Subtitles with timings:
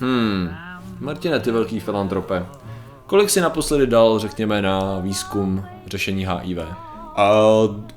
[0.00, 0.50] Hmm.
[1.00, 2.46] Martine, ty velký filantrope.
[3.06, 6.58] Kolik si naposledy dal, řekněme, na výzkum řešení HIV?
[7.16, 7.32] A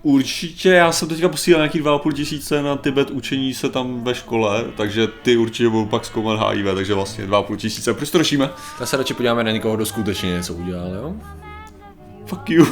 [0.01, 4.65] určitě, já jsem teďka posílal nějaký 2,5 tisíce na Tibet učení se tam ve škole,
[4.77, 7.93] takže ty určitě budou pak zkoumat HIV, takže vlastně 2,5 tisíce.
[7.93, 8.49] Proč to řešíme?
[8.79, 11.15] Tak se radši podíváme na někoho, kdo skutečně něco udělal, jo?
[12.25, 12.65] Fuck you.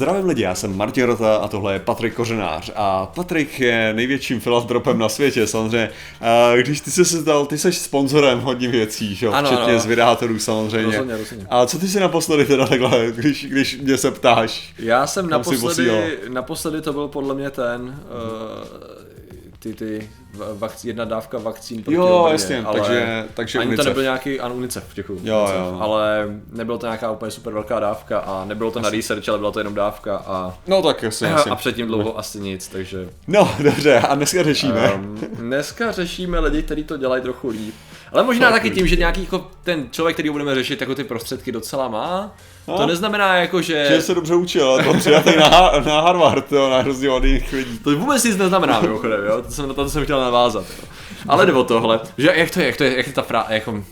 [0.00, 2.70] Zdravím lidi, já jsem Martin Rota a tohle je Patrik Kořenář.
[2.76, 5.90] A Patrik je největším filantropem na světě, samozřejmě.
[6.56, 9.28] Když ty jsi se dal, ty jsi sponzorem hodně věcí, že?
[9.28, 9.80] Ano, včetně ano.
[9.80, 10.86] z vydátorů samozřejmě.
[10.86, 11.46] Rozhodně, rozhodně.
[11.50, 14.72] A co ty si naposledy teda takhle, když, když mě se ptáš?
[14.78, 19.09] Já jsem jsi naposledy, naposledy to byl podle mě ten, uh,
[19.62, 20.10] ty, ty,
[20.54, 23.84] vakc, jedna dávka vakcín proti Jo, obrně, jasně, takže- takže ani UNICEF.
[23.84, 25.78] to nebyl nějaký, ano, UNICEF, děkuju, Jo, UNICEF, jo.
[25.80, 29.50] ale nebylo to nějaká úplně super velká dávka a nebylo to na research, ale byla
[29.50, 31.50] to jenom dávka a, No tak jasně, jasně.
[31.50, 34.92] a předtím dlouho asi nic, takže No, dobře, a dneska řešíme.
[34.92, 37.74] um, dneska řešíme lidi, kteří to dělají trochu líp.
[38.12, 41.04] Ale možná taky tím, že nějaký jako ten člověk, který ho budeme řešit, jako ty
[41.04, 42.36] prostředky docela má.
[42.76, 42.86] To No.
[42.86, 43.86] neznamená jako, že...
[43.88, 45.50] Že se dobře učil, ale to přijatý na,
[45.84, 47.78] na Harvard, jo, na rozdíl od jiných lidí.
[47.78, 49.42] To vůbec nic neznamená, mimochodem, jo?
[49.42, 50.88] To jsem, na to jsem chtěl navázat, jo?
[51.28, 53.46] Ale jde o tohle, že jak to je, jak to je, jak je ta, frá,
[53.48, 53.84] jako,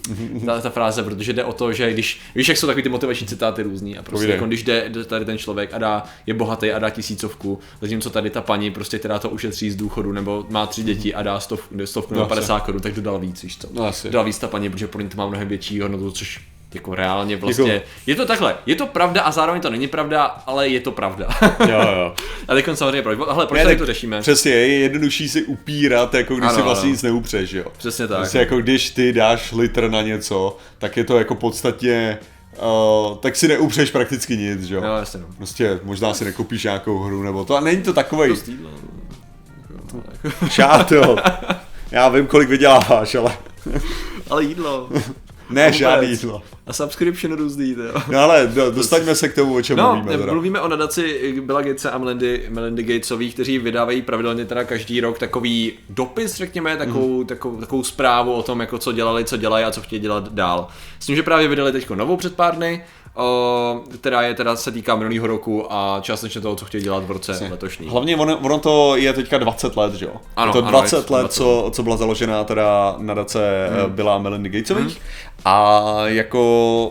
[0.47, 3.27] ta, ta, fráze, protože jde o to, že když, víš, jak jsou takový ty motivační
[3.27, 4.35] citáty různý a prostě Povídej.
[4.35, 8.31] jako, když jde, tady ten člověk a dá, je bohatý a dá tisícovku, zatímco tady
[8.31, 11.61] ta paní prostě, která to ušetří z důchodu nebo má tři děti a dá stov,
[11.85, 13.69] stovku nebo No, 50 korun, tak dodal víc, víš co?
[13.73, 13.91] No.
[14.05, 16.41] Dodal víc ta paní, protože pro ní to má mnohem větší hodnotu, což
[16.75, 20.69] jako reálně vlastně, je to takhle, je to pravda a zároveň to není pravda, ale
[20.69, 21.29] je to pravda.
[21.69, 22.15] Jo, jo.
[22.49, 24.21] a teď samozřejmě proč, hele, proč Ne, tady to řešíme?
[24.21, 26.91] Přesně, je jednodušší si upírat, jako když Ano, si vlastně ano.
[26.93, 27.65] nic neupřeš, jo.
[27.79, 28.19] Přesně tak.
[28.19, 32.19] Prostě jako když ty dáš litr na něco, tak je to jako podstatně,
[33.11, 34.83] uh, tak si neupřeš prakticky nic, že jo.
[34.85, 35.27] Jo, jasně no.
[35.37, 38.71] Prostě možná si nekoupíš nějakou hru nebo to, a není to takovej Dost jídla.
[40.49, 41.17] šát, jo.
[41.91, 43.37] Já vím, kolik vyděláváš, ale
[44.31, 44.89] Ale jídlo.
[45.51, 45.75] Ne, Vůbec.
[45.79, 46.43] žádný jídlo.
[46.67, 48.03] A subscription různý, jo.
[48.13, 50.33] No ale do, dostaňme se k tomu, o čem No, mluvíme teda.
[50.33, 55.19] mluvíme o nadaci Billa Gatese a Melindy, Melindy Gatesových, kteří vydávají pravidelně teda každý rok
[55.19, 59.71] takový dopis, řekněme, takovou, takovou, takovou zprávu o tom, jako co dělali, co dělají a
[59.71, 60.69] co chtějí dělat dál.
[61.01, 62.85] S tím, že právě vydali teď novou před pár dny,
[63.19, 67.11] o, která je teda se týká minulého roku a částečně toho, co chtějí dělat v
[67.11, 67.89] roce letošní.
[67.89, 70.13] Hlavně ono, ono to je teďka 20 let, že jo?
[70.37, 73.93] Ano, to ano, 20 je to let, 20 co, co byla založena teda nadace hmm.
[73.93, 75.01] byla Melindy Gatesových.
[75.45, 76.41] A jako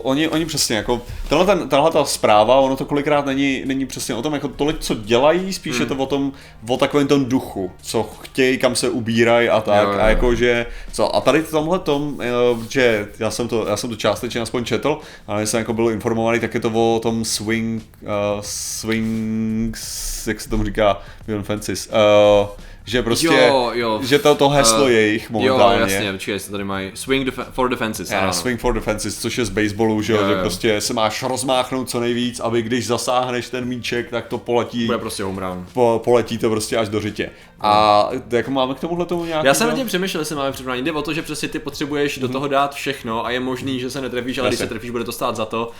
[0.02, 4.14] oni, oni přesně, jako tenhle, ten, tenhle ta zpráva, ono to kolikrát není, není přesně
[4.14, 5.82] o tom, jako tolik, co dělají, spíš Hmm.
[5.82, 6.32] je to o tom,
[6.68, 9.82] o takovém tom duchu, co chtějí, kam se ubírají a tak.
[9.82, 10.08] Jo, jo, A jo.
[10.08, 12.26] jako- jako, že, co, a tady v tomhle tom, eh,
[12.68, 16.17] že já jsem to, já jsem to částečně aspoň četl, ale jsem jako byl informovaný,
[16.40, 18.08] tak je to o tom swing, uh,
[18.40, 19.78] swing,
[20.26, 22.48] jak se tomu říká, Beyond Fences, uh,
[22.88, 24.00] že prostě, Jo, jo.
[24.02, 25.80] že to, to heslo Eh, jejich momentálně.
[25.80, 28.10] Jo, jasně, počkej, jestli tady mají Swing def- for Defenses.
[28.10, 28.32] Ano, ano.
[28.32, 31.90] swing for defenses, což je z baseballu, že, jo, Jo, že prostě se máš rozmáchnout
[31.90, 35.66] co nejvíc, aby když zasáhneš ten míček, tak to poletí, Bude prostě home run.
[35.72, 37.30] po, poletí to prostě až do řitě.
[37.60, 39.46] A jako máme k tomuhle tomu nějaký...
[39.46, 40.82] Já jsem nad tím přemýšlel, jestli máme přirovnání.
[40.82, 43.90] Jde o to, že přesně ty potřebuješ do toho dát všechno a je možný, že
[43.90, 44.62] se netrefíš, ale když Mhm.
[44.62, 44.66] Jasně.
[44.66, 45.70] se trefíš, bude to stát za to.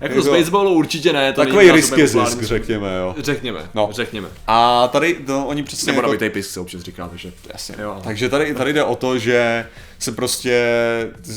[0.00, 3.14] Jako Jako- z baseballu určitě ne, to Takový není risk úplně je zisk, řekněme, jo.
[3.18, 3.88] Řekněme, No.
[3.92, 4.28] řekněme.
[4.46, 7.32] A tady to oni přesně Nebo jako, pisk se občas říká, takže.
[7.52, 7.74] Jasně.
[7.78, 8.00] Jo.
[8.04, 9.66] Takže tady, tady jde o to, že
[9.98, 10.66] se prostě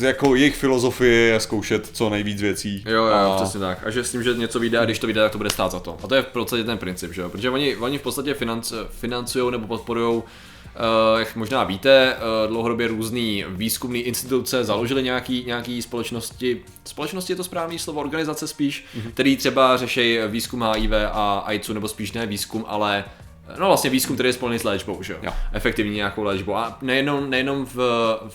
[0.02, 2.84] jako jejich filozofie je zkoušet co nejvíc věcí.
[2.88, 3.80] Jo, jo, a, přesně tak.
[3.88, 5.72] A že s tím, že něco vyjde a když to vyjde, tak to bude stát
[5.72, 5.98] za to.
[6.04, 7.30] A to je v podstatě ten princip, že jo?
[7.30, 10.24] Protože oni, oni v podstatě financ, financují nebo podporují
[11.18, 17.44] jak možná víte, uh, dlouhodobě různý výzkumné instituce založily nějaký, nějaký společnosti, společnosti je to
[17.44, 19.12] správný slovo, organizace spíš, mm-hmm.
[19.12, 23.04] který třeba řeší výzkum HIV a AIDSu, nebo spíš ne výzkum, ale
[23.60, 25.20] No vlastně výzkum, který je spojený s léčbou, že jo?
[25.22, 25.32] Jo.
[25.54, 26.56] Efektivní nějakou léčbou.
[26.56, 27.76] A nejenom, nejenom v,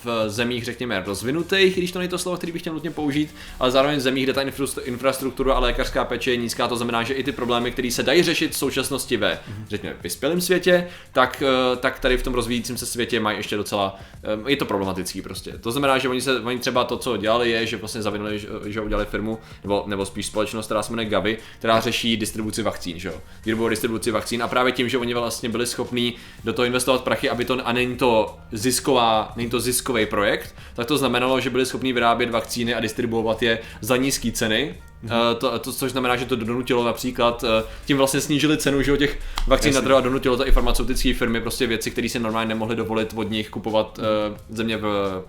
[0.05, 3.71] v zemích, řekněme, rozvinutých, když to není to slovo, který bych chtěl nutně použít, ale
[3.71, 7.15] zároveň v zemích, kde ta infrastru- infrastruktura a lékařská péče je nízká, to znamená, že
[7.15, 9.39] i ty problémy, které se dají řešit v současnosti ve,
[9.69, 13.97] řekněme, vyspělém světě, tak, eh, tak tady v tom rozvíjícím se světě mají ještě docela,
[14.25, 15.53] eh, je to problematický prostě.
[15.53, 18.49] To znamená, že oni, se, oni třeba to, co dělali, je, že vlastně zavinuli, že,
[18.67, 22.99] že udělali firmu, nebo, nebo spíš společnost, která se jmenuje Gavi, která řeší distribuci vakcín,
[22.99, 23.15] že jo?
[23.45, 26.15] Výrobu distribuci vakcín a právě tím, že oni vlastně byli schopní
[26.45, 30.87] do toho investovat prachy, aby to, a není to zisková, není to ziskový projekt, tak
[30.87, 34.75] to znamenalo, že byli schopní vyrábět vakcíny a distribuovat je za nízké ceny,
[35.05, 38.97] Eh, to, to, což znamená, že to donutilo například, eh, tím vlastně snížili cenu že
[38.97, 42.49] těch vakcín na trhu a donutilo to i farmaceutické firmy, prostě věci, které si normálně
[42.49, 45.23] nemohly dovolit od nich kupovat uh, země v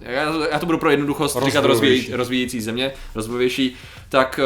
[0.00, 1.64] já, já to budu pro jednoduchost říkat
[2.12, 3.76] rozvíjející země, rozvojovější,
[4.08, 4.40] tak,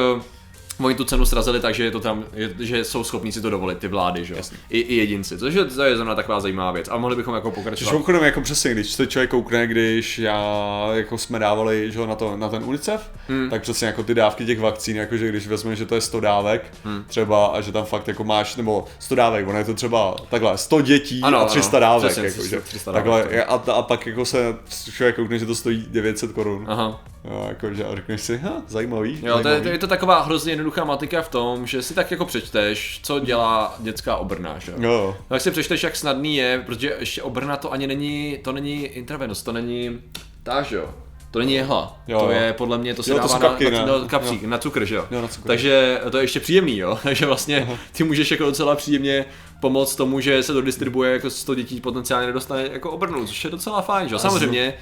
[0.81, 3.51] oni tu cenu srazili tak, že, je to tam, je, že jsou schopní si to
[3.51, 4.41] dovolit, ty vlády, že jo?
[4.71, 6.89] I, I, jedinci, což je, to je zrovna taková zajímavá věc.
[6.89, 7.93] A mohli bychom jako pokračovat.
[7.93, 12.37] Mimochodem, jako přesně, když se člověk koukne, když já, jako jsme dávali že, na, to,
[12.37, 13.51] na ten UNICEF, hmm.
[13.51, 16.75] tak přesně jako ty dávky těch vakcín, jakože když vezmeme, že to je 100 dávek
[16.85, 17.05] hmm.
[17.07, 20.59] třeba a že tam fakt jako máš, nebo 100 dávek, ono je to třeba takhle,
[20.59, 23.83] 100 dětí ano, a 300 ano, dávek, přesně, jako, 300, 300 dávek, takhle, a, a,
[23.83, 26.65] pak jako se člověk koukne, že to stojí 900 korun.
[26.69, 27.05] Aha.
[27.31, 29.11] Jo, jakože a řekneš si, ha, zajímavý.
[29.13, 29.43] Jo, zajímavý.
[29.43, 32.25] To, je, to, je to taková hrozně jednoduchá matika v tom, že si tak jako
[32.25, 35.17] přečteš, co dělá dětská obrna, že jo.
[35.29, 39.43] Tak si přečteš, jak snadný je, protože ještě obrna to ani není, to není intravenous,
[39.43, 40.01] to není
[40.43, 40.95] ta, že jo.
[41.31, 43.87] To není jehla, jo, to je podle mě, to se jo, dává to kapky, na,
[43.87, 44.49] na, na kapřík, jo.
[44.49, 45.07] na cukr, že jo?
[45.11, 45.47] jo na cukr.
[45.47, 46.99] Takže to je ještě příjemný, jo?
[47.03, 49.25] Takže vlastně ty můžeš jako docela příjemně
[49.61, 53.51] pomoct tomu, že se to distribuje jako 100 dětí potenciálně nedostane jako obrnu, což je
[53.51, 54.19] docela fajn, že jo?
[54.19, 54.75] Samozřejmě,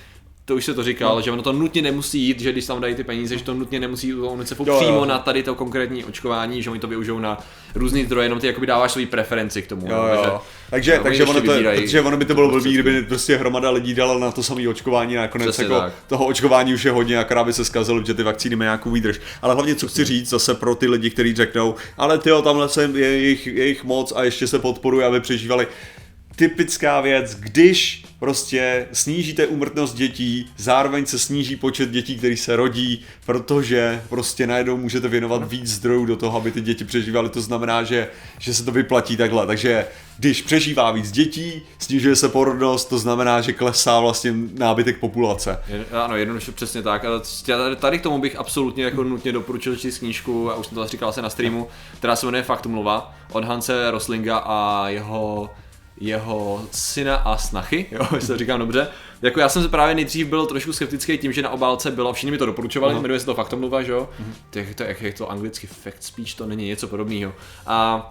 [0.44, 1.20] to už se to říkal, no.
[1.22, 3.80] že ono to nutně nemusí jít, že když tam dají ty peníze, že to nutně
[3.80, 5.04] nemusí jít UNICEFu jo, přímo jo.
[5.04, 7.38] na tady to konkrétní očkování, že oni to využijou na
[7.74, 9.86] různý zdroje, jenom ty jakoby dáváš svoji preferenci k tomu.
[9.90, 10.40] Jo, jo.
[10.70, 13.94] Takže, no, takže, ono to, protože ono by to bylo blbý, kdyby prostě hromada lidí
[13.94, 15.92] dala na to samé očkování, nakonec jako tak.
[16.06, 19.20] toho očkování už je hodně, akorát by se zkazilo, že ty vakcíny mají nějakou výdrž.
[19.42, 22.96] Ale hlavně, co chci říct zase pro ty lidi, kteří řeknou, ale ty tamhle sem
[22.96, 25.66] je jejich, jejich moc a ještě se podporuje, aby přežívali
[26.36, 33.04] typická věc, když prostě snížíte úmrtnost dětí, zároveň se sníží počet dětí, který se rodí,
[33.26, 37.82] protože prostě najednou můžete věnovat víc zdrojů do toho, aby ty děti přežívaly, to znamená,
[37.82, 38.08] že,
[38.38, 39.46] že se to vyplatí takhle.
[39.46, 39.86] Takže
[40.18, 45.58] když přežívá víc dětí, snižuje se porodnost, to znamená, že klesá vlastně nábytek populace.
[46.04, 47.04] Ano, jednoduše přesně tak.
[47.76, 51.12] Tady k tomu bych absolutně jako nutně doporučil číst knížku, a už jsem to říkal
[51.12, 51.68] se na streamu,
[51.98, 55.50] která se jmenuje Faktumluva od Hanse Roslinga a jeho
[56.00, 58.88] jeho syna a snachy, jo, jestli to říkám dobře.
[59.22, 62.30] Jako já jsem se právě nejdřív byl trošku skeptický tím, že na obálce bylo, všichni
[62.30, 63.00] mi to doporučovali, uh-huh.
[63.00, 64.08] jmenuje se to Faktomluva, že jo.
[64.20, 64.34] Uh-huh.
[64.50, 67.32] Tak to, jak je to anglicky fact speech, to není něco podobného.
[67.66, 68.10] A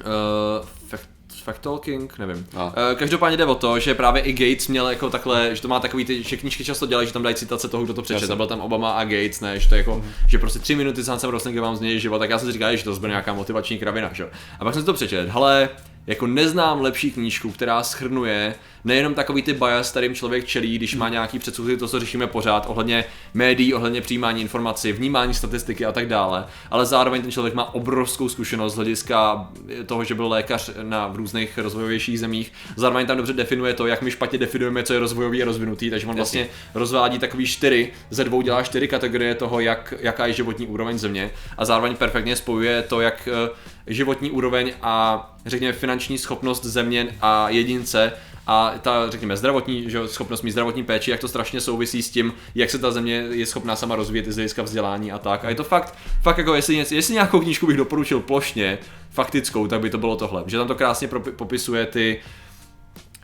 [0.00, 1.08] uh, fact,
[1.44, 2.46] fact talking, nevím.
[2.54, 5.80] Uh, každopádně jde o to, že právě i Gates měl jako takhle, že to má
[5.80, 8.26] takový ty, že knížky často dělají, že tam dají citace toho, kdo to přečte.
[8.26, 10.28] Tam byl tam Obama a Gates, ne, že to je jako, uh-huh.
[10.28, 12.76] že prostě tři minuty sám jsem Rosling vám změní život, tak já jsem si říkal,
[12.76, 14.28] že to bude nějaká motivační kravina, že?
[14.60, 15.68] A pak jsem si to přečetl, hele,
[16.06, 18.54] jako neznám lepší knížku, která schrnuje
[18.84, 22.66] nejenom takový ty bias, kterým člověk čelí, když má nějaký předsudky, to, co řešíme pořád,
[22.68, 23.04] ohledně
[23.34, 28.28] médií, ohledně přijímání informací, vnímání statistiky a tak dále, ale zároveň ten člověk má obrovskou
[28.28, 29.48] zkušenost z hlediska
[29.86, 32.52] toho, že byl lékař na v různých rozvojovějších zemích.
[32.76, 36.06] Zároveň tam dobře definuje to, jak my špatně definujeme, co je rozvojový a rozvinutý, takže
[36.06, 40.66] on vlastně rozvádí takový čtyři, ze dvou dělá čtyři kategorie toho, jak, jaká je životní
[40.66, 41.30] úroveň země.
[41.58, 43.50] A zároveň perfektně spojuje to, jak eh,
[43.86, 48.12] životní úroveň a řekněme finanční schopnost země a jedince
[48.46, 52.32] a ta, řekněme, zdravotní, že, schopnost mít zdravotní péči, jak to strašně souvisí s tím,
[52.54, 55.44] jak se ta země je schopná sama rozvíjet z hlediska vzdělání a tak.
[55.44, 58.78] A je to fakt, fakt jako jestli, něco, jestli nějakou knížku bych doporučil plošně,
[59.10, 60.44] faktickou, tak by to bylo tohle.
[60.46, 62.20] Že tam to krásně popisuje ty,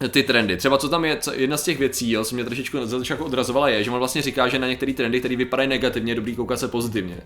[0.08, 0.56] ty trendy.
[0.56, 2.78] Třeba co tam je, co, jedna z těch věcí, jo, co mě trošičku
[3.10, 6.16] jako odrazovala, je, že on vlastně říká, že na některé trendy, které vypadají negativně, je
[6.16, 7.16] dobrý koukat se pozitivně.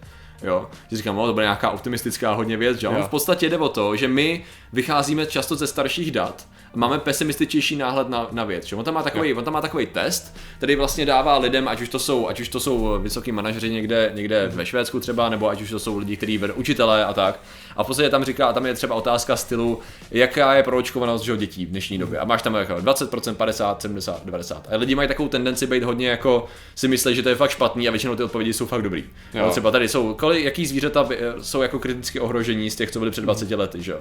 [0.44, 3.58] Jo, že říkám, no, to bude nějaká optimistická hodně věc, že on v podstatě jde
[3.58, 8.64] o to, že my vycházíme často ze starších dat máme pesimističtější náhled na, na věc.
[8.64, 8.76] Že?
[8.76, 11.88] On, tam má takový, on tam má takový test, který vlastně dává lidem, ať už
[11.88, 15.62] to jsou, ať už to jsou vysoký manažeři někde, někde ve Švédsku třeba, nebo ať
[15.62, 17.40] už to jsou lidi, kteří vedou učitelé a tak.
[17.76, 19.78] A v podstatě tam říká, tam je třeba otázka stylu,
[20.10, 22.18] jaká je proočkovanost že, dětí v dnešní době.
[22.18, 24.68] A máš tam jako 20%, 50, 70, 90.
[24.72, 27.88] A lidi mají takovou tendenci být hodně jako si myslí, že to je fakt špatný
[27.88, 29.04] a většinou ty odpovědi jsou fakt dobrý.
[29.34, 29.50] Jo.
[29.50, 31.08] Třeba tady jsou, kolik, jaký zvířata
[31.40, 34.00] jsou jako kriticky ohrožení z těch, co byli před 20 lety, že jo.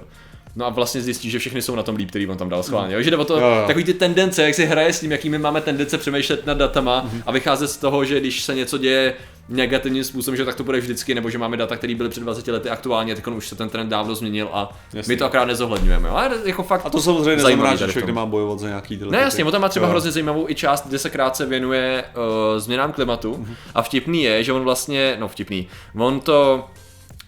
[0.56, 2.96] No a vlastně zjistí, že všechny jsou na tom líp, který on tam dal schválně.
[2.96, 3.02] Mm.
[3.02, 3.64] Že jde o to, jo, jo.
[3.66, 7.22] takový ty tendence, jak si hraje s tím, jakými máme tendence přemýšlet nad datama mm.
[7.26, 9.14] a vycházet z toho, že když se něco děje
[9.48, 12.46] negativním způsobem, že tak to bude vždycky, nebo že máme data, které byly před 20
[12.46, 15.14] lety aktuálně, teď už se ten trend dávno změnil a jasně.
[15.14, 16.08] my to akorát nezohledňujeme.
[16.08, 19.12] Ale jako fakt a to samozřejmě neznamená, že člověk nemá bojovat za nějaký tyhle.
[19.12, 19.90] Ne, jasně, tam má třeba jo.
[19.90, 23.54] hrozně zajímavou i část, kde se krátce věnuje uh, změnám klimatu mm.
[23.74, 26.64] a vtipný je, že on vlastně, no vtipný, on to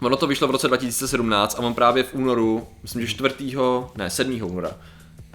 [0.03, 3.35] Ono to vyšlo v roce 2017 a on právě v únoru, myslím, že 4.
[3.97, 4.43] ne, 7.
[4.43, 4.71] února,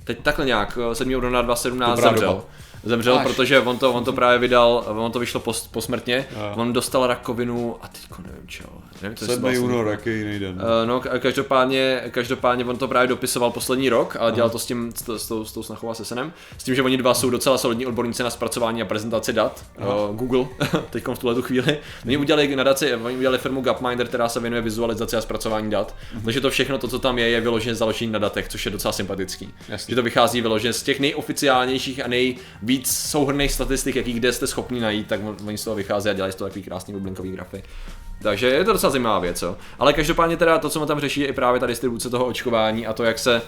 [0.03, 1.15] teď takhle nějak, 7.
[1.15, 2.29] února 2017 zemřel.
[2.29, 2.43] Doba
[2.83, 3.27] zemřel, Až.
[3.27, 6.53] protože on to, on to právě vydal, on to vyšlo post, posmrtně, a.
[6.55, 8.63] on dostal rakovinu a teďko nevím čo.
[9.01, 9.63] Nevím, to 7.
[9.63, 10.55] únor, jaký jiný den.
[10.55, 14.91] Uh, no každopádně, každopádně on to právě dopisoval poslední rok a dělal to s tím,
[14.95, 17.29] s, s, tou, s tou snachou a se senem, s tím, že oni dva jsou
[17.29, 20.45] docela solidní odborníci na zpracování a prezentaci dat, uh, Google,
[20.89, 21.77] teď v tuhle tu chvíli.
[22.05, 26.25] Oni udělali nadaci, oni udělali firmu Gapminder, která se věnuje vizualizaci a zpracování dat, uh-huh.
[26.25, 28.91] takže to všechno, to, co tam je, je vyložené založené na datech, což je docela
[28.91, 29.53] sympatický.
[29.69, 29.91] Jasně.
[29.91, 32.35] Že to vychází vyloženě z těch nejoficiálnějších a nej
[32.71, 36.33] víc souhrných statistik, jaký kde jste schopni najít, tak oni z toho vychází a dělají
[36.33, 37.63] z toho takový krásný bublinkový grafy.
[38.21, 39.57] Takže je to docela zajímavá věc, jo.
[39.79, 42.87] Ale každopádně teda to, co mu tam řeší, je i právě ta distribuce toho očkování
[42.87, 43.41] a to, jak se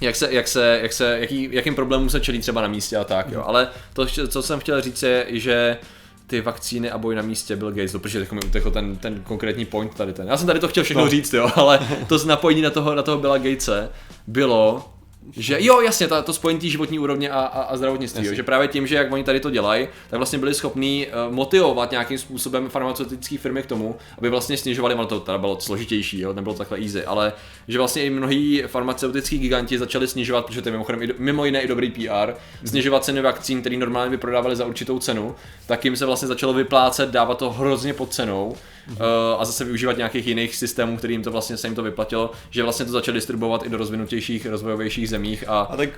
[0.00, 3.04] jak se, jak se, jak se, jaký, jakým problémům se čelí třeba na místě a
[3.04, 3.42] tak, jo.
[3.46, 5.78] Ale to, co jsem chtěl říct je, že
[6.26, 9.22] ty vakcíny a boj na místě Bill Gates, no, protože teď mi utekl ten, ten
[9.22, 10.28] konkrétní point tady ten.
[10.28, 11.10] Já jsem tady to chtěl všechno no.
[11.10, 13.88] říct, jo, ale to napojení na toho, na toho Billa Gatese
[14.26, 14.84] bylo,
[15.32, 18.42] že jo, jasně, ta, to spojení té životní úrovně a, a, a zdravotnictví, jo, že
[18.42, 22.18] právě tím, že jak oni tady to dělají, tak vlastně byli schopní uh, motivovat nějakým
[22.18, 26.54] způsobem farmaceutické firmy k tomu, aby vlastně snižovali, ale to teda bylo složitější, jo, nebylo
[26.54, 27.32] takhle easy, ale
[27.68, 31.62] že vlastně i mnohí farmaceutický giganti začali snižovat, protože to je mimochodem i, mimo jiné
[31.62, 32.32] i dobrý PR,
[32.64, 35.34] snižovat ceny vakcín, které normálně by prodávali za určitou cenu,
[35.66, 38.56] tak jim se vlastně začalo vyplácet, dávat to hrozně pod cenou
[38.90, 38.96] uh,
[39.38, 42.86] a zase využívat nějakých jiných systémů, kterým to vlastně se jim to vyplatilo, že vlastně
[42.86, 45.88] to začali distribuovat i do rozvinutějších, rozvojovějších zemích a, a tak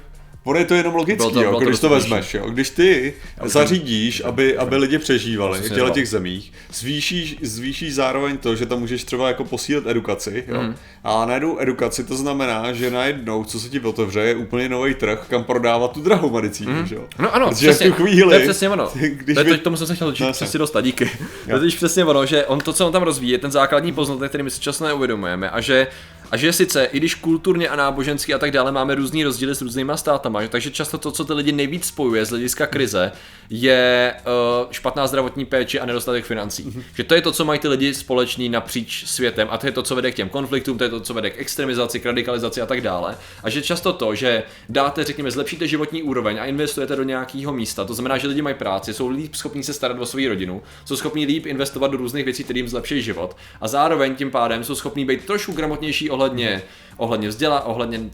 [0.45, 2.35] Ono je to jenom logický, to, jo, když to, to vezmeš.
[2.35, 2.51] Jo.
[2.51, 8.39] Když ty já zařídíš, aby, aby lidi přežívali v těchto těch zemích, zvýšíš, zvýšíš zároveň
[8.39, 10.45] to, že tam můžeš třeba jako posílat edukaci.
[10.49, 10.63] Jo.
[10.63, 10.75] Mm.
[11.05, 15.27] A najednou edukaci to znamená, že najednou, co se ti otevře, je úplně nový trh,
[15.29, 16.73] kam prodávat tu drahou medicínu.
[16.73, 16.87] Mm.
[16.87, 17.05] Že jo.
[17.19, 18.91] No ano, Protože přesně, v tu chvíli, to je přesně ono.
[18.95, 19.59] Když to je, by...
[19.59, 21.11] tomu jsem se chtěl učit, no, přesně dostat, díky.
[21.51, 24.29] To je přesně ono, že on to, co on tam rozvíjí, je ten základní poznatek,
[24.29, 25.87] který my si často neuvědomujeme a že
[26.31, 29.61] a že sice, i když kulturně a nábožensky a tak dále máme různý rozdíly s
[29.61, 33.13] různýma státama, že, takže často to, co ty lidi nejvíc spojuje z hlediska krize,
[33.51, 34.15] je
[34.63, 36.65] uh, špatná zdravotní péče a nedostatek financí.
[36.65, 36.83] Mm-hmm.
[36.95, 39.83] Že to je to, co mají ty lidi společný napříč světem a to je to,
[39.83, 42.67] co vede k těm konfliktům, to je to, co vede k extremizaci, k radikalizaci a
[42.67, 43.17] tak dále.
[43.43, 47.85] A že často to, že dáte, řekněme, zlepšíte životní úroveň a investujete do nějakého místa,
[47.85, 50.97] to znamená, že lidi mají práci, jsou líp schopní se starat o svou rodinu, jsou
[50.97, 54.75] schopní líp investovat do různých věcí, které jim zlepší život a zároveň tím pádem jsou
[54.75, 56.63] schopní být trošku gramotnější ohledně,
[56.97, 58.05] ohledně vzděla, ohledně uh,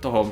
[0.00, 0.30] toho, uh,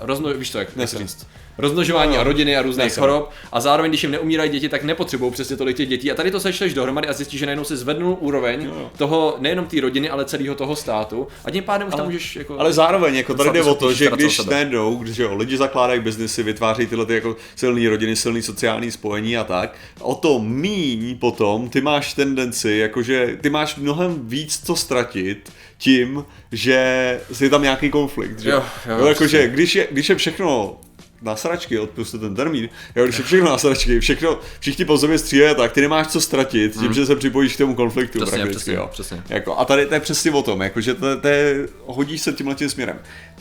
[0.00, 1.26] rozno, víš to, jak, jak říct,
[1.58, 5.32] rozmnožování no, a rodiny a různých chorob a zároveň, když jim neumírají děti, tak nepotřebují
[5.32, 6.12] přesně tolik těch dětí.
[6.12, 8.90] A tady to sečteš dohromady a zjistíš, že najednou si zvednul úroveň jo.
[8.98, 12.36] toho nejenom té rodiny, ale celého toho státu a tím pádem už ale, tam můžeš
[12.36, 12.60] jako.
[12.60, 16.42] Ale zároveň, jako tady jde o to, že když najednou, když jo, lidi zakládají biznesy,
[16.42, 21.68] vytváří tyhle ty jako silné rodiny, silné sociální spojení a tak, o to míň potom
[21.68, 27.90] ty máš tendenci, jakože ty máš mnohem víc co ztratit tím, že je tam nějaký
[27.90, 28.38] konflikt.
[28.38, 28.50] Že?
[28.50, 30.76] Jo, jo, jo, jakože, když je, když je všechno
[31.22, 35.18] na sračky, odpuste ten termín, jo, když je všechno na sračky, všechno, všichni po sobě
[35.18, 36.92] střílejí, tak ty nemáš co ztratit tím, hmm.
[36.92, 38.88] že se připojíš k tomu konfliktu přesně, přesně, jo.
[38.92, 39.22] přesně.
[39.28, 42.32] Jako, a tady to je přesně o tom, jako, že to, to je, hodíš se
[42.32, 42.98] tímhle tím směrem.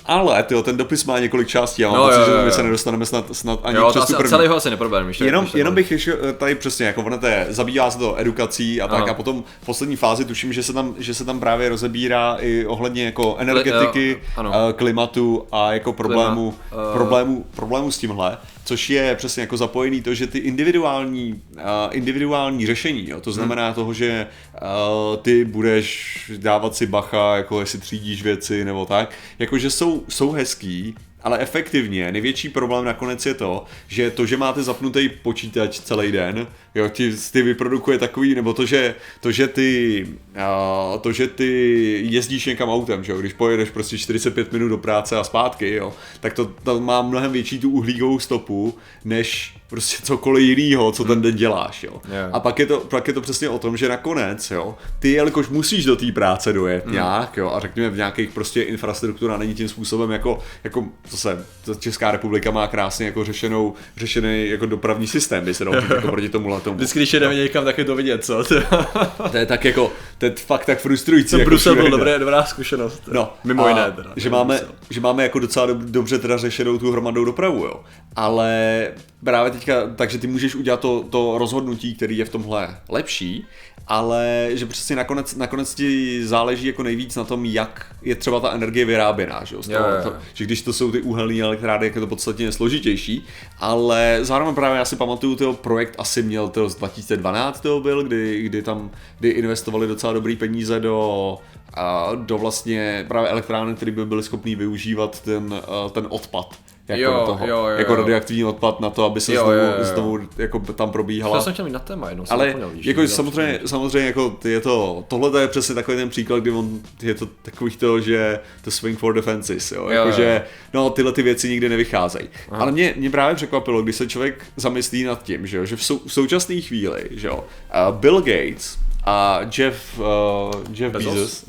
[0.07, 3.05] Ale tyjo, ten dopis má několik částí a mám no, pocit, že my se nedostaneme
[3.05, 4.29] snad, snad ani jo, přes tu první.
[4.29, 5.11] Celý ho asi neprobereme.
[5.19, 8.87] Jenom, jenom bych ještě eh, tady přesně, jako ono je, zabývá se to edukací a
[8.87, 9.11] tak ano.
[9.11, 12.65] a potom v poslední fázi tuším, že se tam, že se tam právě rozebírá i
[12.65, 16.93] ohledně jako energetiky, Kli, uh, klimatu a jako problému, Klima, uh...
[16.93, 22.65] problému, problému s tímhle což je přesně jako zapojený to, že ty individuální, uh, individuální
[22.65, 23.35] řešení, jo, to hmm.
[23.35, 23.75] znamená hmm.
[23.75, 29.69] toho, že uh, ty budeš dávat si bacha, jako jestli třídíš věci nebo tak, jakože
[29.69, 30.95] jsou, jsou hezký,
[31.25, 36.47] ale efektivně největší problém nakonec je to, že to, že máte zapnutý počítač celý den,
[36.75, 42.01] jo, ti, ty vyprodukuje takový, nebo to, že, to, že ty, uh, to, že ty
[42.09, 45.93] jezdíš někam autem, že jo, když pojedeš prostě 45 minut do práce a zpátky, jo,
[46.19, 51.21] tak to, to má mnohem větší tu uhlíkovou stopu, než prostě cokoliv jiného, co ten
[51.21, 52.01] den děláš, jo.
[52.11, 52.29] Yeah.
[52.33, 55.49] A pak je, to, pak je to přesně o tom, že nakonec, jo, ty jelikož
[55.49, 56.93] musíš do té práce dojet mm.
[56.93, 61.45] nějak, jo, a řekněme v nějakých prostě infrastruktura není tím způsobem jako, jako co se,
[61.79, 66.29] Česká republika má krásně jako řešenou, řešený jako dopravní systém, by se dalo jako proti
[66.29, 66.77] tomu tomu.
[66.77, 67.41] Vždycky, když jedeme no.
[67.41, 68.43] někam, tak je to vidět, co?
[69.31, 71.29] to je tak jako, to je fakt tak frustrující.
[71.29, 73.01] To jako Brusel byl dobré, dobrá zkušenost.
[73.11, 74.13] No, mimo jiné teda.
[74.15, 77.83] Že máme, že máme jako docela dobře teda řešenou tu hromadnou dopravu, jo.
[78.15, 78.87] Ale
[79.23, 83.45] právě teďka, takže ty můžeš udělat to, to rozhodnutí, který je v tomhle lepší,
[83.87, 88.51] ale že přesně nakonec, nakonec ti záleží jako nejvíc na tom, jak je třeba ta
[88.51, 92.01] energie vyráběná, že, z toho, to, že když to jsou ty uhelné elektrárny, jak je
[92.01, 93.25] to podstatně složitější,
[93.59, 98.03] ale zároveň právě já si pamatuju, ten projekt asi měl to z 2012 to byl,
[98.03, 101.37] kdy, kdy tam kdy investovali docela dobrý peníze do
[101.73, 106.55] a do vlastně právě elektrárny, které by byly schopný využívat ten, ten odpad
[106.87, 109.73] jako, jo, toho, jo, jo, jako radioaktivní odpad na to, aby se jo, znovu, jo,
[109.77, 109.83] jo.
[109.83, 111.37] znovu jako tam probíhala.
[111.37, 112.25] To jsem chtěl mít na téma jednou.
[112.29, 116.51] Ale víš, jako samozřejmě, samozřejmě jako je to, tohle je přesně takový ten příklad, kdy
[116.51, 120.15] on, je to takový to, že to swing for defenses, jo, jo, jako, jo.
[120.15, 122.29] že no tyhle ty věci nikdy nevycházejí.
[122.51, 122.61] Aha.
[122.61, 125.83] Ale mě, mě právě překvapilo, když se člověk zamyslí nad tím, že, jo, že v,
[125.83, 127.43] sou, v současné chvíli, že jo,
[127.89, 131.13] uh, Bill Gates a Jeff, uh, Jeff Bezos?
[131.13, 131.45] Bezos.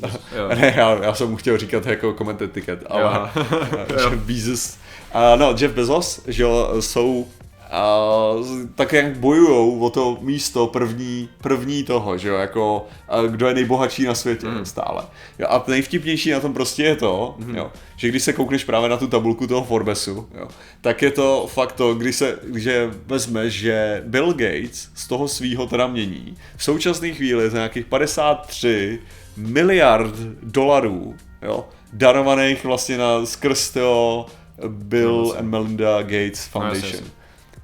[0.55, 3.29] ne, já, já jsem mu chtěl říkat jako comment ticket, ale
[3.89, 4.77] Jeff Bezos
[5.15, 7.27] Uh, no, Jeff Bezos, že jo, jsou
[7.71, 7.99] a
[8.75, 12.87] tak jak bojujou o to místo první, první toho, že jo, jako
[13.27, 14.65] kdo je nejbohatší na světě mm.
[14.65, 15.03] stále.
[15.39, 17.55] Jo, a nejvtipnější na tom prostě je to, mm.
[17.55, 20.47] jo, že když se koukneš právě na tu tabulku toho Forbesu, jo,
[20.81, 25.67] tak je to fakt to, když se, že vezmeš, že Bill Gates z toho svýho
[25.67, 28.99] teda mění v současné chvíli za nějakých 53
[29.37, 34.25] miliard dolarů, jo, darovaných vlastně na skrz toho
[34.67, 37.16] Bill and Melinda Gates No, Foundation.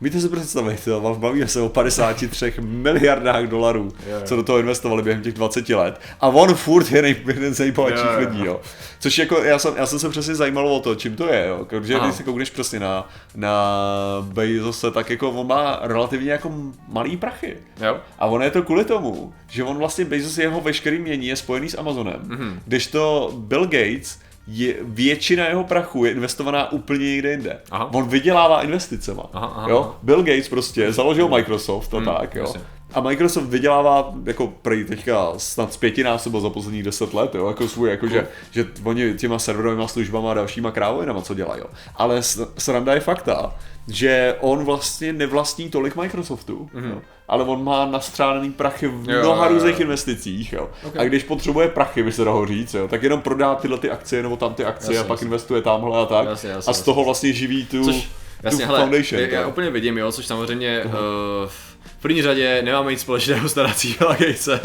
[0.03, 4.21] Víte si představit, jo, bavíme se o 53 miliardách dolarů, jo.
[4.23, 6.01] co do toho investovali během těch 20 let.
[6.21, 8.61] A on furt je nej, jeden z nejbohatších lidí, jo.
[8.99, 11.65] Což jako, já jsem, já jsem se přesně zajímal o to, čím to je, jo.
[11.65, 13.77] Protože když se koukneš přesně na, na
[14.21, 16.51] Bezose, tak jako on má relativně jako
[16.87, 17.57] malý prachy.
[17.81, 17.97] Jo?
[18.19, 21.69] A ono je to kvůli tomu, že on vlastně Bezos jeho veškerý mění je spojený
[21.69, 22.19] s Amazonem.
[22.23, 22.41] Mhm.
[22.43, 22.59] Mm-hmm.
[22.65, 27.59] Když to Bill Gates, je, většina jeho prachu je investovaná úplně někde jinde.
[27.71, 27.89] Aha.
[27.93, 29.23] On vydělává investicema.
[29.33, 29.95] Aha, aha, jo?
[30.03, 32.41] Bill Gates prostě založil Microsoft a Hmm, tak, jo.
[32.41, 32.61] jasně.
[32.93, 37.67] A Microsoft vydělává jako prej teďka snad z pětinásobo za posledních deset let, jo, jako
[37.67, 41.67] svůj, jako že, že oni těma serverovými službama a dalšíma krávovinama, co dělají, jo.
[41.95, 42.21] Ale
[42.57, 43.55] sranda je fakta,
[43.87, 46.89] že on vlastně nevlastní tolik Microsoftu, mm-hmm.
[46.89, 49.09] jo, ale on má nastřádaný prachy v.
[49.09, 49.57] Jo, mnoha jo, jo.
[49.57, 50.69] různých investicích, jo.
[50.83, 50.97] Ok.
[50.97, 54.23] A když potřebuje prachy, by se dalo říct, jo, tak jenom prodá tyhle ty akcie
[54.23, 55.25] nebo tam ty akcie Jasně, a pak jasně.
[55.25, 56.27] investuje tamhle a tak.
[56.27, 58.09] Jasně, jasně, a z toho vlastně živí tu, Což,
[58.43, 59.21] jasně, hele, foundation.
[59.21, 60.91] já, já úplně vidím, jo, což samozřejmě uh,
[61.47, 61.72] v
[62.03, 64.59] první řadě nemáme nic společného s nadací Billa Gatese.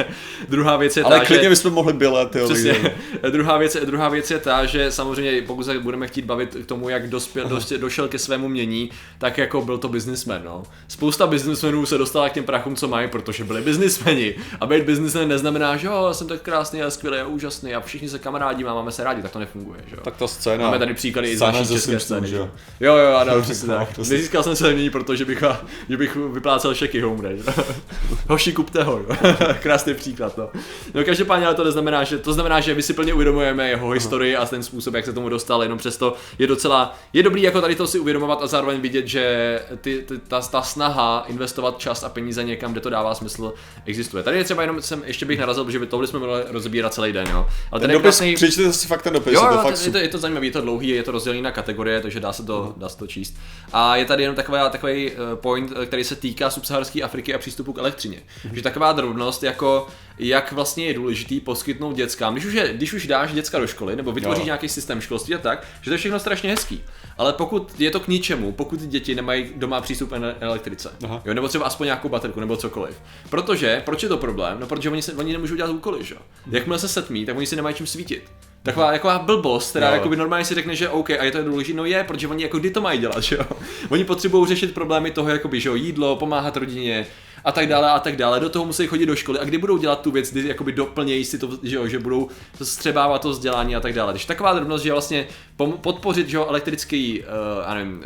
[0.49, 1.51] Druhá věc je Ale ta, klidně že...
[1.51, 2.49] bychom mohli bylet, jo.
[2.49, 2.97] Přesně.
[3.31, 6.89] druhá, věc, druhá věc je ta, že samozřejmě pokud se budeme chtít bavit k tomu,
[6.89, 10.41] jak dospěl, doště, došel ke svému mění, tak jako byl to businessman.
[10.45, 10.63] No.
[10.89, 14.35] Spousta businessmenů se dostala k těm prachům, co mají, protože byli businessmeni.
[14.61, 18.09] A být businessman neznamená, že jo, jsem tak krásný a skvělý a úžasný a všichni
[18.09, 19.81] se kamarádíme a máme se rádi, tak to nefunguje.
[19.87, 20.03] Že jo.
[20.05, 20.65] Tak ta scéna.
[20.65, 22.29] Máme tady příklady i z naší české scény.
[22.29, 22.51] že jo?
[22.81, 23.99] Jo, jo, ano, přesně tak.
[23.99, 25.45] Nezískal jsem se mění, protože bych,
[25.89, 27.01] že bych vyplácel šeky
[27.37, 27.43] že?
[28.29, 28.99] Hoši, kupte ho.
[28.99, 29.07] jo.
[29.63, 30.49] Krásný příklad, no.
[30.95, 34.37] No každopádně ale to neznamená, že to znamená, že my si plně uvědomujeme jeho historii
[34.37, 37.75] a ten způsob, jak se tomu dostal, jenom přesto je docela, je dobrý jako tady
[37.75, 42.09] to si uvědomovat a zároveň vidět, že ty, ty, ta, ta, snaha investovat čas a
[42.09, 43.53] peníze někam, kde to dává smysl,
[43.87, 44.23] existuje.
[44.23, 47.13] Tady je třeba jenom, jsem, ještě bych narazil, protože by tohle jsme mohli rozebírat celý
[47.13, 47.47] den, jo.
[47.71, 49.85] Ale Ten ten dopis, krásný- přečtěte si fakt ten dopis, Jo, je to fakt to,
[49.85, 52.33] je, to, je to zajímavé, je to dlouhý, je to rozdělené na kategorie, takže dá
[52.33, 53.37] se to, dá se to číst.
[53.73, 57.39] A je tady jenom taková, takový eh, point, eh, který se týká subsaharské Afriky a
[57.39, 58.19] přístupu k elektřině.
[58.53, 59.87] Že taková drobnost, jako
[60.19, 63.97] jak vlastně je důležitý poskytnout dětskám, když už, je, když už dáš děcka do školy,
[63.97, 64.45] nebo vytvoříš Jo.
[64.45, 66.85] nějaký systém školství a tak, že to je všechno strašně hezký.
[67.19, 71.23] Ale pokud je to k ničemu, pokud děti nemají doma přístup k ele- elektrice, Aha.
[71.25, 73.01] jo, nebo třeba aspoň nějakou baterku, nebo cokoliv.
[73.31, 74.61] Protože, proč je to problém?
[74.61, 76.15] No, protože oni, se, oni nemůžou dělat úkoly, že?
[76.15, 76.21] jo.
[76.51, 78.25] Jakmile se setmí, tak oni si nemají čím svítit.
[78.63, 79.95] Taková, taková blbost, která Jo.
[79.95, 82.59] jakoby normálně si řekne, že OK, a je to důležité, no je, protože oni jako
[82.59, 83.45] kdy to mají dělat, že jo?
[83.89, 87.07] Oni potřebují řešit problémy toho, jakoby, že jo, jídlo, pomáhat rodině
[87.45, 88.41] a tak dále a tak dále.
[88.41, 91.25] Do toho musí chodit do školy a kdy budou dělat tu věc, kdy jakoby doplnějí
[91.25, 92.29] si to, že jo, že budou
[92.63, 94.13] střebávat to vzdělání a tak dále.
[94.13, 95.27] Takže taková drobnost, že vlastně
[95.81, 97.27] podpořit, že jo, elektrický, uh,
[97.69, 98.05] já nevím,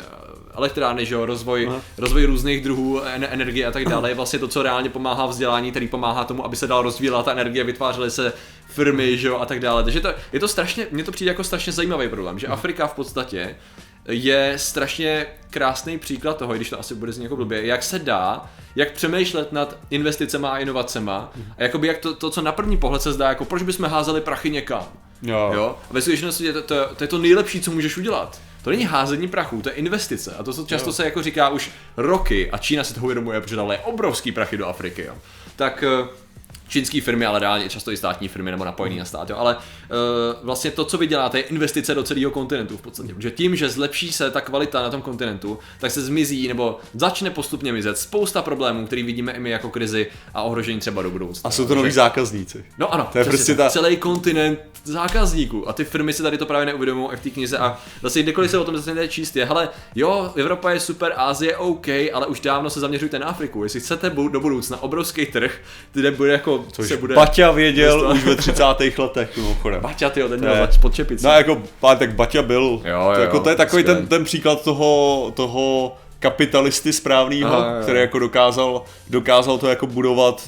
[0.55, 1.81] elektrárny, že jo, rozvoj, Aha.
[1.97, 5.71] rozvoj různých druhů en- energie a tak dále, je vlastně to, co reálně pomáhá vzdělání,
[5.71, 8.33] který pomáhá tomu, aby se dál rozvíjela ta energie, vytvářely se
[8.67, 9.83] firmy, že jo, a tak dále.
[9.83, 12.93] Takže to, je to strašně, mně to přijde jako strašně zajímavý problém, že Afrika v
[12.93, 13.55] podstatě
[14.07, 18.45] je strašně krásný příklad toho, když to asi bude znít jako blbě, jak se dá,
[18.75, 23.01] jak přemýšlet nad investicema a inovacema a jakoby jak to, to, co na první pohled
[23.01, 24.85] se zdá, jako proč bychom házeli prachy někam.
[25.21, 25.51] Jo.
[25.53, 25.77] Jo?
[25.89, 28.41] A ve skutečnosti to, to, to, je to nejlepší, co můžeš udělat.
[28.63, 30.35] To není házení prachu, to je investice.
[30.39, 30.93] A to, co často Jo.
[30.93, 34.57] se jako říká už roky, a Čína si to uvědomuje, protože dále je obrovský prachy
[34.57, 35.15] do Afriky, jo.
[35.55, 36.07] tak eh,
[36.73, 39.35] čínské firmy, ale reálně často i státní firmy nebo napojený na stát, jo.
[39.37, 39.61] ale uh,
[40.43, 43.13] vlastně to, co vy děláte, je investice do celého kontinentu v podstatě.
[43.13, 47.29] Protože tím, že zlepší se ta kvalita na tom kontinentu, tak se zmizí nebo začne
[47.29, 51.47] postupně mizet spousta problémů, který vidíme i my jako krizi a ohrožení třeba do budoucna.
[51.47, 52.65] A jsou to noví zákazníci.
[52.77, 56.45] No ano, To je prostě ta- celý kontinent zákazníků a ty firmy si tady to
[56.45, 59.45] právě neuvědomují i v té knize a zase kdekoliv se o tom začnete číst je,
[59.45, 63.79] hele, jo, Evropa je super, Ázie OK, ale už dávno se zaměřujte na Afriku, jestli
[63.79, 65.61] chcete do budoucna obrovský trh,
[65.93, 67.15] kde bude jako, Což se bude...
[67.15, 68.63] Baťa věděl už ve 30.
[68.97, 69.81] letech, mimochodem.
[69.81, 71.25] Baťa, tyjo, ten měl zač pod čepicí.
[71.25, 74.23] No jako, ale tak Baťa byl, Jo, jo, to, jako, to je takový ten, ten
[74.23, 80.43] příklad toho, toho kapitalisty správného, který jako dokázal, dokázal to jako budovat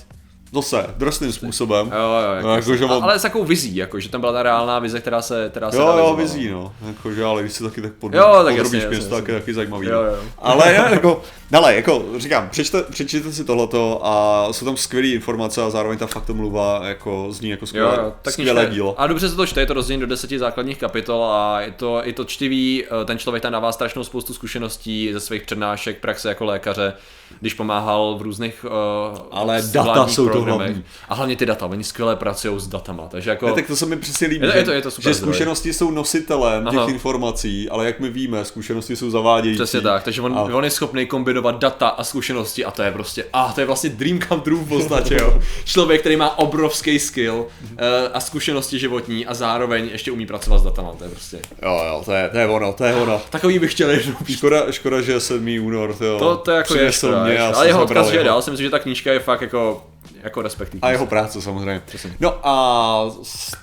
[0.53, 1.91] zase drsným způsobem.
[1.95, 4.33] Jo, jo, jako, No, jako, že on- ale s takovou vizí, jako, že tam byla
[4.33, 6.73] ta reálná vize, která se, která se Jo, jo, vizí, no.
[6.87, 9.39] Jakože, ale když si taky tak pod, Jo, tak podrobíš jasně, město, jasně, tak je
[9.39, 9.87] taky zajímavý.
[9.87, 10.07] Jo, no.
[10.09, 10.17] jo.
[10.37, 11.21] Ale jako,
[11.53, 16.07] ale jako říkám, přečte, přečtěte si tohleto a jsou tam skvělé informace a zároveň ta
[16.07, 19.01] faktomluva jako zní jako Jo, skvělé, jo, tak skvělé dílo.
[19.01, 22.01] A dobře se to čte, je to rozdělení do deseti základních kapitol a je to,
[22.03, 26.29] je to čtivý, eh, ten člověk tam dává strašnou spoustu zkušeností ze svých přednášek, praxe
[26.29, 26.93] jako lékaře,
[27.41, 30.83] když pomáhal v různých uh, Ale data jsou to hlavní.
[31.09, 33.45] A hlavně ty data, oni skvěle pracují s datama, takže jako...
[33.45, 35.09] Ne, tak to se mi přesně líbí, Je to- že, je to- je to super
[35.09, 35.33] že zdroj.
[35.33, 36.85] zkušenosti jsou nositelem Aha.
[36.85, 39.57] těch informací, ale jak my víme, zkušenosti jsou zavádějící.
[39.63, 42.91] Přesně tak, takže on, A- on je schopný kombinovat data a zkušenosti a to je
[42.91, 45.39] prostě, a to je vlastně dream come true v podstatě, jo.
[45.65, 47.77] Člověk, který má obrovský skill uh,
[48.13, 51.39] a zkušenosti životní a zároveň ještě umí pracovat s datama, to je prostě.
[51.63, 53.21] Jo, jo, to je, to je ono, to je ono.
[53.29, 55.47] Takový bych chtěl jednou Škoda, škoda, že 7.
[55.61, 57.45] únor, to, To, to je jako je škoda, a škoda.
[57.47, 58.23] jsem Ale jeho odkaz jeho.
[58.23, 59.83] dál, si myslím, že ta knížka je fakt jako,
[60.25, 60.81] jako respektní.
[60.81, 61.81] A jeho práce samozřejmě.
[62.19, 63.11] No a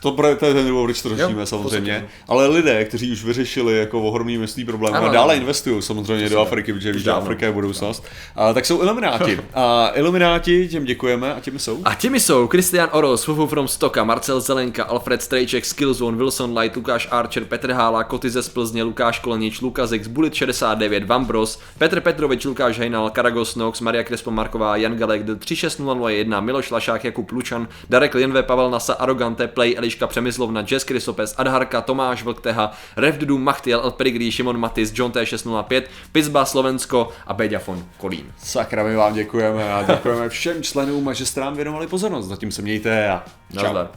[0.01, 1.92] to, bude- to je ten důvod, proč to řešíme Jo, samozřejmě.
[1.92, 2.12] podstatě.
[2.29, 5.40] Ale lidé, kteří už vyřešili jako ohromný množství problémů Ano, a dále ano.
[5.40, 7.22] investují samozřejmě do Afriky, protože dávno.
[7.22, 8.05] Afrika je budoucnost,
[8.37, 9.38] a, tak jsou Ilumináti.
[9.55, 11.79] A Ilumináti, těm děkujeme a těmi jsou.
[11.85, 16.77] A těmi jsou Christian Oros, Fufu from Stoka, Marcel Zelenka, Alfred Strejček, Skillzone, Wilson Light,
[16.77, 22.44] Lukáš Archer, Petr Hála, Koty z Plzně, Lukáš Kolenič, Lukazek, Bullet 69, Vambros, Petr Petrovič,
[22.44, 28.15] Lukáš Hejnal, Karagos Nox, Maria Krespo Marková, Jan Galek, 36001, Miloš Lašák, Jakub Lučan, Darek
[28.15, 33.91] Lienve, Pavel Nasa, Arogante, Play, Eliška Přemyslovna, Jess Krysopes, Adharka, Tomáš Vlkteha, Revdudu, Machtiel, El
[33.91, 38.33] Perigrí, Šimon Matis, John T605, Pizba Slovensko a Beďafon Kolín.
[38.38, 42.27] Sakra, my vám děkujeme a děkujeme všem členům, že jste nám věnovali pozornost.
[42.27, 43.62] Zatím se mějte a čau.
[43.62, 43.91] Nazdar.